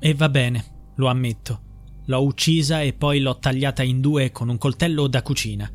E 0.00 0.14
va 0.14 0.28
bene, 0.28 0.92
lo 0.96 1.08
ammetto. 1.08 1.62
L'ho 2.06 2.22
uccisa 2.22 2.82
e 2.82 2.92
poi 2.92 3.18
l'ho 3.18 3.38
tagliata 3.38 3.82
in 3.82 4.00
due 4.00 4.30
con 4.30 4.48
un 4.48 4.56
coltello 4.56 5.08
da 5.08 5.22
cucina. 5.22 5.68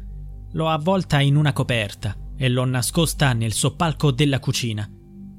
L'ho 0.53 0.69
avvolta 0.69 1.19
in 1.19 1.35
una 1.35 1.51
coperta 1.51 2.15
e 2.37 2.47
l'ho 2.47 2.63
nascosta 2.63 3.33
nel 3.33 3.51
soppalco 3.51 4.11
della 4.11 4.39
cucina. 4.39 4.89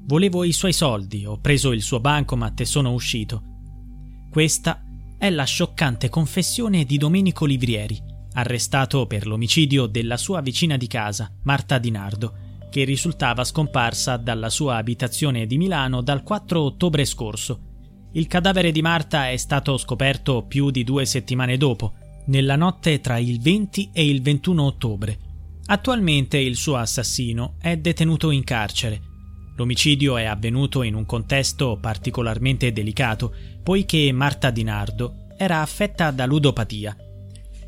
Volevo 0.07 0.43
i 0.43 0.51
suoi 0.51 0.71
soldi, 0.71 1.25
ho 1.25 1.39
preso 1.39 1.71
il 1.71 1.81
suo 1.81 1.99
bancomat 1.99 2.59
e 2.59 2.65
sono 2.65 2.93
uscito. 2.93 3.41
Questa 4.29 4.83
è 5.17 5.31
la 5.31 5.45
scioccante 5.45 6.09
confessione 6.09 6.85
di 6.85 6.97
Domenico 6.97 7.45
Livrieri, 7.45 7.99
arrestato 8.33 9.07
per 9.07 9.25
l'omicidio 9.25 9.87
della 9.87 10.17
sua 10.17 10.41
vicina 10.41 10.77
di 10.77 10.87
casa, 10.87 11.33
Marta 11.43 11.79
Di 11.79 11.89
Nardo, 11.89 12.37
che 12.69 12.83
risultava 12.83 13.43
scomparsa 13.43 14.17
dalla 14.17 14.49
sua 14.49 14.75
abitazione 14.75 15.47
di 15.47 15.57
Milano 15.57 16.01
dal 16.01 16.21
4 16.21 16.61
ottobre 16.61 17.03
scorso 17.05 17.73
il 18.15 18.27
cadavere 18.27 18.71
di 18.71 18.81
Marta 18.81 19.29
è 19.29 19.35
stato 19.35 19.77
scoperto 19.77 20.43
più 20.43 20.71
di 20.71 20.83
due 20.85 21.05
settimane 21.05 21.57
dopo, 21.57 21.93
nella 22.27 22.55
notte 22.55 23.01
tra 23.01 23.17
il 23.17 23.41
20 23.41 23.89
e 23.91 24.07
il 24.07 24.21
21 24.21 24.63
ottobre. 24.63 25.19
Attualmente 25.65 26.37
il 26.37 26.55
suo 26.55 26.77
assassino 26.77 27.55
è 27.59 27.75
detenuto 27.75 28.31
in 28.31 28.43
carcere. 28.43 29.01
L'omicidio 29.57 30.15
è 30.15 30.23
avvenuto 30.23 30.83
in 30.83 30.95
un 30.95 31.05
contesto 31.05 31.77
particolarmente 31.79 32.71
delicato, 32.71 33.33
poiché 33.61 34.11
Marta 34.13 34.49
Di 34.49 34.63
Nardo 34.63 35.27
era 35.37 35.61
affetta 35.61 36.11
da 36.11 36.25
ludopatia. 36.25 36.95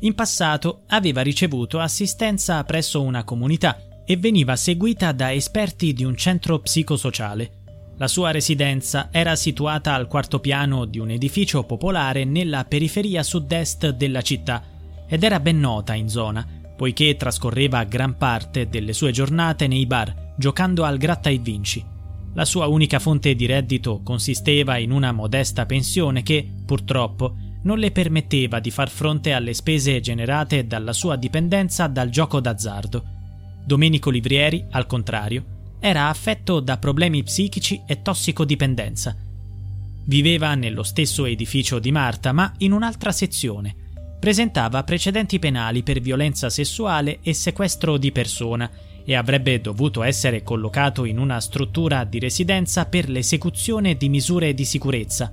In 0.00 0.14
passato 0.14 0.84
aveva 0.88 1.20
ricevuto 1.20 1.78
assistenza 1.78 2.62
presso 2.64 3.02
una 3.02 3.24
comunità 3.24 3.78
e 4.06 4.16
veniva 4.16 4.56
seguita 4.56 5.12
da 5.12 5.32
esperti 5.32 5.92
di 5.92 6.04
un 6.04 6.16
centro 6.16 6.60
psicosociale. 6.60 7.57
La 7.98 8.06
sua 8.06 8.30
residenza 8.30 9.08
era 9.10 9.34
situata 9.34 9.92
al 9.92 10.06
quarto 10.06 10.38
piano 10.38 10.84
di 10.84 11.00
un 11.00 11.10
edificio 11.10 11.64
popolare 11.64 12.24
nella 12.24 12.64
periferia 12.64 13.24
sud-est 13.24 13.90
della 13.90 14.22
città 14.22 14.62
ed 15.08 15.24
era 15.24 15.40
ben 15.40 15.58
nota 15.58 15.94
in 15.94 16.08
zona, 16.08 16.46
poiché 16.76 17.16
trascorreva 17.16 17.82
gran 17.82 18.16
parte 18.16 18.68
delle 18.68 18.92
sue 18.92 19.10
giornate 19.10 19.66
nei 19.66 19.84
bar, 19.84 20.34
giocando 20.36 20.84
al 20.84 20.96
gratta 20.96 21.28
e 21.28 21.38
vinci. 21.38 21.84
La 22.34 22.44
sua 22.44 22.68
unica 22.68 23.00
fonte 23.00 23.34
di 23.34 23.46
reddito 23.46 24.00
consisteva 24.04 24.76
in 24.76 24.92
una 24.92 25.10
modesta 25.10 25.66
pensione 25.66 26.22
che, 26.22 26.48
purtroppo, 26.64 27.34
non 27.62 27.80
le 27.80 27.90
permetteva 27.90 28.60
di 28.60 28.70
far 28.70 28.90
fronte 28.90 29.32
alle 29.32 29.54
spese 29.54 29.98
generate 29.98 30.68
dalla 30.68 30.92
sua 30.92 31.16
dipendenza 31.16 31.88
dal 31.88 32.10
gioco 32.10 32.38
d'azzardo. 32.38 33.02
Domenico 33.64 34.08
Livrieri, 34.10 34.64
al 34.70 34.86
contrario, 34.86 35.57
era 35.80 36.08
affetto 36.08 36.60
da 36.60 36.76
problemi 36.76 37.22
psichici 37.22 37.82
e 37.86 38.02
tossicodipendenza. 38.02 39.16
Viveva 40.04 40.54
nello 40.54 40.82
stesso 40.82 41.26
edificio 41.26 41.78
di 41.78 41.92
Marta, 41.92 42.32
ma 42.32 42.52
in 42.58 42.72
un'altra 42.72 43.12
sezione. 43.12 43.74
Presentava 44.18 44.82
precedenti 44.82 45.38
penali 45.38 45.82
per 45.82 46.00
violenza 46.00 46.50
sessuale 46.50 47.20
e 47.22 47.32
sequestro 47.34 47.96
di 47.98 48.10
persona 48.10 48.68
e 49.04 49.14
avrebbe 49.14 49.60
dovuto 49.60 50.02
essere 50.02 50.42
collocato 50.42 51.04
in 51.04 51.18
una 51.18 51.40
struttura 51.40 52.04
di 52.04 52.18
residenza 52.18 52.86
per 52.86 53.08
l'esecuzione 53.08 53.96
di 53.96 54.08
misure 54.08 54.54
di 54.54 54.64
sicurezza. 54.64 55.32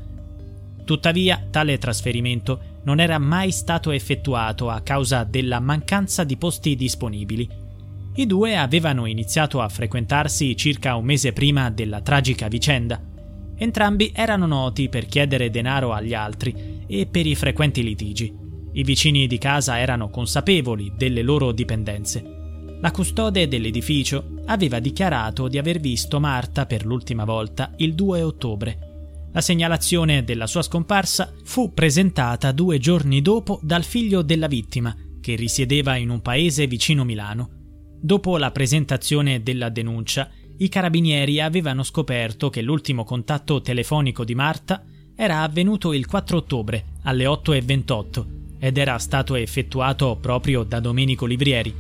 Tuttavia, 0.84 1.44
tale 1.50 1.78
trasferimento 1.80 2.74
non 2.84 3.00
era 3.00 3.18
mai 3.18 3.52
stato 3.52 3.90
effettuato 3.92 4.70
a 4.70 4.82
causa 4.82 5.24
della 5.24 5.60
mancanza 5.60 6.24
di 6.24 6.38
posti 6.38 6.76
disponibili 6.76 7.64
i 8.18 8.26
due 8.26 8.56
avevano 8.56 9.06
iniziato 9.08 9.60
a 9.60 9.68
frequentarsi 9.68 10.56
circa 10.56 10.96
un 10.96 11.04
mese 11.04 11.34
prima 11.34 11.70
della 11.70 12.02
tragica 12.02 12.48
vicenda. 12.48 13.02
Entrambi 13.58 14.12
erano 14.14 14.46
noti 14.46 14.88
per 14.88 15.06
chiedere 15.06 15.50
denaro 15.50 15.92
agli 15.92 16.14
altri 16.14 16.84
e 16.88 17.08
per 17.08 17.26
i 17.26 17.36
frequenti 17.36 17.84
litigi. 17.84 18.34
I 18.74 18.84
vicini 18.84 19.28
di 19.28 19.38
casa 19.38 19.80
erano 19.80 20.10
consapevoli 20.10 20.94
delle 20.96 21.22
loro 21.22 21.52
dipendenze. 21.52 22.24
La 22.80 22.92
custode 22.92 23.48
dell'edificio 23.48 24.42
aveva 24.46 24.80
dichiarato 24.80 25.48
di 25.48 25.58
aver 25.58 25.80
visto 25.80 26.20
Marta 26.20 26.66
per 26.66 26.86
l'ultima 26.86 27.26
volta 27.26 27.74
il 27.78 27.96
2 27.96 28.22
ottobre. 28.22 28.80
La 29.34 29.42
segnalazione 29.42 30.24
della 30.24 30.48
sua 30.48 30.62
scomparsa 30.62 31.34
fu 31.44 31.74
presentata 31.74 32.54
due 32.54 32.78
giorni 32.78 33.22
dopo 33.22 33.60
dal 33.62 33.84
figlio 33.84 34.22
della 34.22 34.48
vittima, 34.48 34.96
che 35.20 35.36
risiedeva 35.36 35.96
in 35.96 36.10
un 36.10 36.22
paese 36.22 36.68
vicino 36.68 37.04
Milano. 37.04 37.55
Dopo 38.00 38.38
la 38.38 38.52
presentazione 38.52 39.42
della 39.42 39.70
denuncia, 39.70 40.30
i 40.58 40.70
carabinieri 40.70 41.42
avevano 41.42 41.84
scoperto 41.84 42.50
che 42.50 42.62
l'ultimo 42.62 43.04
contatto 43.04 43.62
telefonico 43.62 44.24
di 44.24 44.36
Marta 44.36 44.84
era 45.16 45.42
avvenuto 45.42 45.94
il 45.94 46.06
4 46.06 46.38
ottobre 46.38 46.86
alle 47.04 47.26
8.28 47.26 48.26
ed 48.60 48.78
era 48.78 48.98
stato 49.00 49.36
effettuato 49.36 50.18
proprio 50.20 50.64
da 50.64 50.80
Domenico 50.80 51.26
Livrieri. 51.26 51.74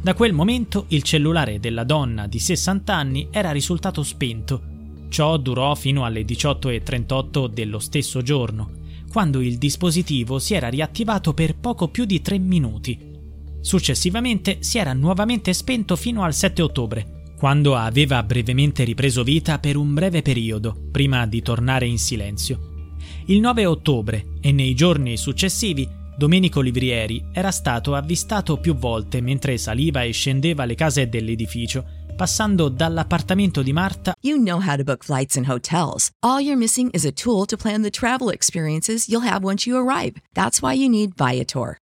Da 0.00 0.14
quel 0.14 0.32
momento 0.32 0.84
il 0.88 1.02
cellulare 1.02 1.58
della 1.58 1.84
donna 1.84 2.26
di 2.26 2.38
60 2.38 2.94
anni 2.94 3.28
era 3.30 3.50
risultato 3.50 4.02
spento. 4.02 4.62
Ciò 5.08 5.36
durò 5.36 5.74
fino 5.74 6.04
alle 6.04 6.22
18.38 6.22 7.48
dello 7.48 7.78
stesso 7.78 8.22
giorno, 8.22 8.70
quando 9.10 9.40
il 9.40 9.58
dispositivo 9.58 10.38
si 10.38 10.54
era 10.54 10.68
riattivato 10.68 11.34
per 11.34 11.56
poco 11.56 11.88
più 11.88 12.04
di 12.04 12.20
3 12.20 12.38
minuti. 12.38 13.07
Successivamente 13.60 14.58
si 14.60 14.78
era 14.78 14.92
nuovamente 14.92 15.52
spento 15.52 15.96
fino 15.96 16.22
al 16.22 16.34
7 16.34 16.62
ottobre, 16.62 17.32
quando 17.38 17.76
aveva 17.76 18.22
brevemente 18.22 18.84
ripreso 18.84 19.22
vita 19.22 19.58
per 19.58 19.76
un 19.76 19.94
breve 19.94 20.22
periodo, 20.22 20.76
prima 20.90 21.26
di 21.26 21.42
tornare 21.42 21.86
in 21.86 21.98
silenzio. 21.98 22.94
Il 23.26 23.40
9 23.40 23.66
ottobre 23.66 24.24
e 24.40 24.52
nei 24.52 24.74
giorni 24.74 25.16
successivi 25.16 25.88
Domenico 26.18 26.60
Livrieri 26.60 27.26
era 27.32 27.52
stato 27.52 27.94
avvistato 27.94 28.56
più 28.56 28.74
volte 28.74 29.20
mentre 29.20 29.56
saliva 29.56 30.02
e 30.02 30.10
scendeva 30.10 30.64
le 30.64 30.74
case 30.74 31.08
dell'edificio, 31.08 31.84
passando 32.16 32.68
dall'appartamento 32.68 33.62
di 33.62 33.72
Marta. 33.72 34.14
You 34.22 34.36
know 34.42 34.60
how 34.60 34.74
to 34.74 34.82
book 34.82 35.04
flights 35.04 35.36
and 35.36 35.48
hotels. 35.48 36.10
All 36.24 36.40
you're 36.40 36.58
missing 36.58 36.90
is 36.92 37.04
a 37.04 37.12
tool 37.12 37.46
to 37.46 37.56
plan 37.56 37.82
the 37.82 37.90
travel 37.90 38.30
experiences 38.30 39.06
you'll 39.06 39.24
have 39.24 39.44
once 39.44 39.68
you 39.68 39.78
arrive. 39.78 40.14
That's 40.32 40.60
why 40.60 40.72
you 40.72 40.88
need 40.88 41.12
Viator. 41.16 41.78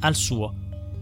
Al 0.00 0.14
suo. 0.14 0.54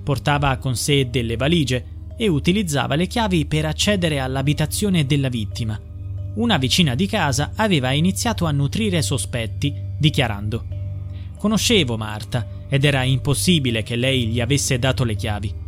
Portava 0.02 0.56
con 0.58 0.76
sé 0.76 1.08
delle 1.10 1.36
valigie 1.36 1.92
e 2.16 2.28
utilizzava 2.28 2.94
le 2.94 3.06
chiavi 3.06 3.46
per 3.46 3.66
accedere 3.66 4.20
all'abitazione 4.20 5.06
della 5.06 5.28
vittima. 5.28 5.80
Una 6.34 6.58
vicina 6.58 6.94
di 6.94 7.06
casa 7.06 7.52
aveva 7.56 7.92
iniziato 7.92 8.44
a 8.44 8.50
nutrire 8.50 9.02
sospetti, 9.02 9.72
dichiarando 9.98 10.66
Conoscevo 11.38 11.96
Marta 11.96 12.46
ed 12.68 12.84
era 12.84 13.02
impossibile 13.04 13.82
che 13.82 13.96
lei 13.96 14.26
gli 14.26 14.40
avesse 14.40 14.78
dato 14.78 15.04
le 15.04 15.14
chiavi. 15.14 15.62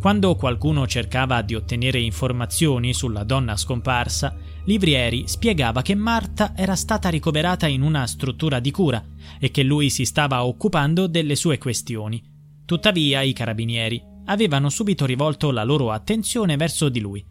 Quando 0.00 0.34
qualcuno 0.34 0.86
cercava 0.86 1.40
di 1.42 1.54
ottenere 1.54 1.98
informazioni 1.98 2.92
sulla 2.92 3.24
donna 3.24 3.56
scomparsa, 3.56 4.36
Livrieri 4.64 5.24
spiegava 5.26 5.82
che 5.82 5.94
Marta 5.94 6.52
era 6.56 6.74
stata 6.74 7.08
ricoverata 7.08 7.66
in 7.66 7.82
una 7.82 8.06
struttura 8.06 8.60
di 8.60 8.70
cura 8.70 9.02
e 9.38 9.50
che 9.50 9.62
lui 9.62 9.90
si 9.90 10.04
stava 10.04 10.44
occupando 10.44 11.06
delle 11.06 11.36
sue 11.36 11.58
questioni. 11.58 12.33
Tuttavia 12.66 13.20
i 13.20 13.34
carabinieri 13.34 14.02
avevano 14.26 14.70
subito 14.70 15.04
rivolto 15.04 15.50
la 15.50 15.64
loro 15.64 15.90
attenzione 15.90 16.56
verso 16.56 16.88
di 16.88 16.98
lui. 17.00 17.22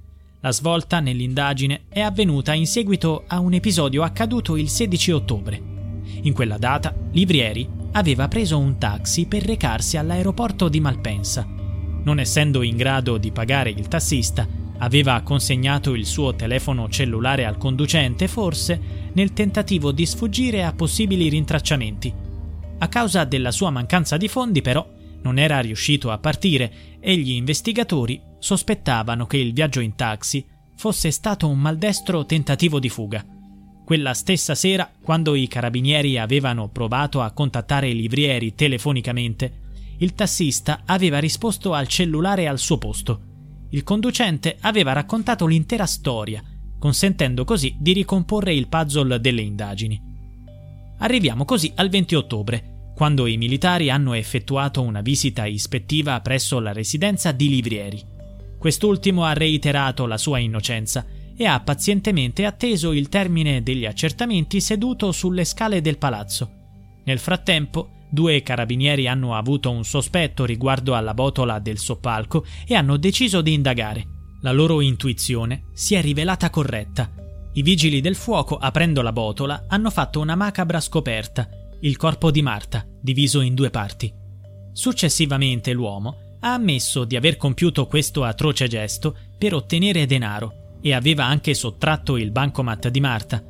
La 0.42 0.52
svolta 0.52 1.00
nell'indagine 1.00 1.86
è 1.90 2.02
avvenuta 2.02 2.54
in 2.54 2.68
seguito 2.68 3.24
a 3.26 3.40
un 3.40 3.54
episodio 3.54 4.04
accaduto 4.04 4.56
il 4.58 4.70
16 4.70 5.12
ottobre. 5.12 5.62
In 6.22 6.34
quella 6.34 6.58
data, 6.58 6.94
Livrieri 7.14 7.68
aveva 7.94 8.28
preso 8.28 8.60
un 8.60 8.78
taxi 8.78 9.26
per 9.26 9.44
recarsi 9.44 9.98
all'aeroporto 9.98 10.70
di 10.70 10.80
Malpensa. 10.80 11.48
Non 12.04 12.20
essendo 12.20 12.62
in 12.62 12.76
grado 12.76 13.18
di 13.18 13.32
pagare 13.32 13.72
il 13.72 13.88
tassista, 13.88 14.48
aveva 14.80 15.20
consegnato 15.22 15.96
il 15.96 16.06
suo 16.06 16.36
telefono 16.36 16.90
cellulare 16.90 17.46
al 17.46 17.58
conducente, 17.58 18.28
forse 18.28 19.10
nel 19.14 19.34
tentativo 19.34 19.92
di 19.92 20.06
sfuggire 20.06 20.64
a 20.64 20.74
possibili 20.74 21.30
rintracciamenti. 21.30 22.14
A 22.80 22.88
causa 22.88 23.24
della 23.24 23.52
sua 23.52 23.70
mancanza 23.70 24.18
di 24.18 24.28
fondi, 24.28 24.62
però, 24.62 24.86
non 25.24 25.40
era 25.40 25.60
riuscito 25.60 26.12
a 26.12 26.18
partire 26.18 26.98
e 27.00 27.18
gli 27.18 27.32
investigatori 27.32 28.22
sospettavano 28.40 29.26
che 29.26 29.38
il 29.38 29.54
viaggio 29.54 29.80
in 29.80 29.96
taxi 29.96 30.46
fosse 30.76 31.12
stato 31.12 31.48
un 31.48 31.60
maldestro 31.60 32.26
tentativo 32.26 32.80
di 32.80 32.90
fuga. 32.90 33.26
Quella 33.86 34.14
stessa 34.14 34.56
sera, 34.56 34.90
quando 35.02 35.36
i 35.36 35.48
carabinieri 35.48 36.18
avevano 36.18 36.70
provato 36.70 37.22
a 37.22 37.32
contattare 37.32 37.90
i 37.90 37.96
livrieri 37.96 38.56
telefonicamente, 38.56 39.62
il 40.00 40.14
tassista 40.14 40.84
aveva 40.86 41.20
risposto 41.20 41.74
al 41.74 41.88
cellulare 41.88 42.48
al 42.48 42.60
suo 42.60 42.78
posto. 42.78 43.22
Il 43.70 43.84
conducente 43.84 44.58
aveva 44.62 44.94
raccontato 44.94 45.46
l'intera 45.46 45.86
storia, 45.86 46.44
consentendo 46.80 47.44
così 47.44 47.76
di 47.80 47.94
ricomporre 47.94 48.54
il 48.54 48.68
puzzle 48.68 49.20
delle 49.20 49.42
indagini. 49.42 50.02
Arriviamo 51.00 51.46
così 51.46 51.72
al 51.76 51.90
20 51.90 52.16
ottobre, 52.16 52.73
quando 52.94 53.26
i 53.26 53.38
militari 53.38 53.90
hanno 53.90 54.14
effettuato 54.14 54.82
una 54.82 55.02
visita 55.02 55.46
ispettiva 55.46 56.20
presso 56.22 56.60
la 56.60 56.72
residenza 56.72 57.32
di 57.32 57.50
Livrieri. 57.50 58.02
Quest'ultimo 58.58 59.26
ha 59.26 59.34
reiterato 59.34 60.06
la 60.06 60.18
sua 60.18 60.38
innocenza 60.38 61.06
e 61.36 61.46
ha 61.46 61.60
pazientemente 61.60 62.46
atteso 62.46 62.92
il 62.92 63.10
termine 63.10 63.64
degli 63.64 63.86
accertamenti 63.86 64.62
seduto 64.62 65.12
sulle 65.12 65.44
scale 65.44 65.82
del 65.82 65.98
palazzo. 65.98 66.52
Nel 67.06 67.20
frattempo, 67.20 68.06
due 68.10 68.44
carabinieri 68.44 69.08
hanno 69.08 69.36
avuto 69.36 69.72
un 69.72 69.84
sospetto 69.84 70.46
riguardo 70.46 70.94
alla 70.94 71.16
botola 71.16 71.60
del 71.60 71.80
soppalco 71.80 72.46
e 72.66 72.76
hanno 72.76 72.98
deciso 72.98 73.42
di 73.42 73.54
indagare. 73.54 74.08
La 74.42 74.52
loro 74.52 74.82
intuizione 74.82 75.66
si 75.74 75.96
è 75.96 76.02
rivelata 76.02 76.50
corretta. 76.50 77.12
I 77.54 77.62
vigili 77.64 78.02
del 78.02 78.16
fuoco, 78.16 78.58
aprendo 78.58 79.02
la 79.02 79.12
botola, 79.12 79.66
hanno 79.68 79.90
fatto 79.90 80.20
una 80.20 80.36
macabra 80.36 80.80
scoperta 80.80 81.50
il 81.86 81.98
corpo 81.98 82.32
di 82.32 82.42
Marta, 82.42 82.86
diviso 83.02 83.42
in 83.42 83.56
due 83.56 83.70
parti. 83.70 84.12
Successivamente 84.72 85.74
l'uomo 85.74 86.38
ha 86.40 86.54
ammesso 86.54 87.04
di 87.04 87.18
aver 87.18 87.36
compiuto 87.36 87.88
questo 87.88 88.24
atroce 88.24 88.70
gesto 88.70 89.18
per 89.38 89.54
ottenere 89.54 90.06
denaro 90.06 90.78
e 90.82 90.94
aveva 90.94 91.26
anche 91.26 91.54
sottratto 91.54 92.16
il 92.16 92.32
bancomat 92.32 92.88
di 92.88 93.02
Marta. 93.02 93.44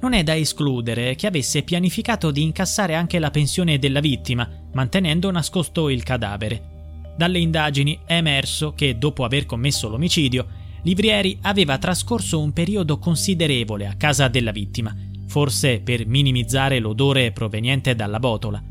Non 0.00 0.12
è 0.12 0.22
da 0.22 0.36
escludere 0.36 1.16
che 1.16 1.26
avesse 1.26 1.62
pianificato 1.62 2.30
di 2.30 2.42
incassare 2.42 2.94
anche 2.94 3.18
la 3.18 3.30
pensione 3.30 3.80
della 3.80 4.00
vittima, 4.00 4.48
mantenendo 4.72 5.32
nascosto 5.32 5.88
il 5.88 6.04
cadavere. 6.04 7.02
Dalle 7.16 7.40
indagini 7.40 7.98
è 8.04 8.14
emerso 8.14 8.72
che, 8.74 8.98
dopo 8.98 9.24
aver 9.24 9.46
commesso 9.46 9.88
l'omicidio, 9.88 10.46
Livrieri 10.82 11.38
aveva 11.42 11.78
trascorso 11.78 12.40
un 12.40 12.52
periodo 12.52 12.98
considerevole 12.98 13.86
a 13.88 13.94
casa 13.94 14.28
della 14.28 14.52
vittima, 14.52 14.94
forse 15.26 15.80
per 15.80 16.06
minimizzare 16.06 16.78
l'odore 16.78 17.32
proveniente 17.32 17.94
dalla 17.94 18.18
botola. 18.18 18.62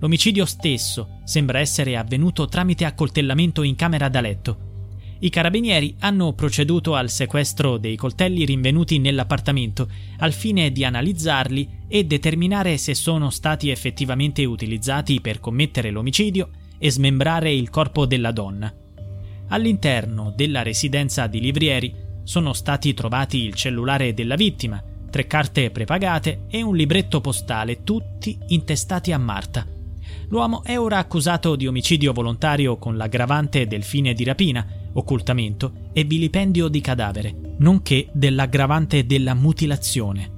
L'omicidio 0.00 0.44
stesso 0.44 1.20
sembra 1.24 1.58
essere 1.58 1.96
avvenuto 1.96 2.46
tramite 2.46 2.84
accoltellamento 2.84 3.62
in 3.62 3.74
camera 3.74 4.08
da 4.08 4.20
letto. 4.20 4.66
I 5.20 5.30
carabinieri 5.30 5.96
hanno 5.98 6.32
proceduto 6.32 6.94
al 6.94 7.10
sequestro 7.10 7.76
dei 7.76 7.96
coltelli 7.96 8.44
rinvenuti 8.44 9.00
nell'appartamento 9.00 9.88
al 10.18 10.32
fine 10.32 10.70
di 10.70 10.84
analizzarli 10.84 11.68
e 11.88 12.04
determinare 12.04 12.76
se 12.76 12.94
sono 12.94 13.30
stati 13.30 13.70
effettivamente 13.70 14.44
utilizzati 14.44 15.20
per 15.20 15.40
commettere 15.40 15.90
l'omicidio 15.90 16.50
e 16.78 16.90
smembrare 16.92 17.52
il 17.52 17.68
corpo 17.68 18.06
della 18.06 18.30
donna. 18.30 18.72
All'interno 19.48 20.32
della 20.36 20.62
residenza 20.62 21.26
di 21.26 21.40
Livrieri 21.40 21.92
sono 22.22 22.52
stati 22.52 22.94
trovati 22.94 23.38
il 23.38 23.54
cellulare 23.54 24.14
della 24.14 24.36
vittima, 24.36 24.80
tre 25.10 25.26
carte 25.26 25.70
prepagate 25.70 26.42
e 26.48 26.62
un 26.62 26.76
libretto 26.76 27.20
postale, 27.20 27.82
tutti 27.82 28.38
intestati 28.48 29.12
a 29.12 29.18
Marta. 29.18 29.66
L'uomo 30.28 30.62
è 30.62 30.78
ora 30.78 30.98
accusato 30.98 31.56
di 31.56 31.66
omicidio 31.66 32.12
volontario 32.12 32.76
con 32.76 32.96
l'aggravante 32.96 33.66
del 33.66 33.82
fine 33.82 34.12
di 34.12 34.24
rapina, 34.24 34.66
occultamento 34.92 35.90
e 35.92 36.04
vilipendio 36.04 36.68
di 36.68 36.80
cadavere, 36.80 37.34
nonché 37.58 38.08
dell'aggravante 38.12 39.06
della 39.06 39.34
mutilazione. 39.34 40.37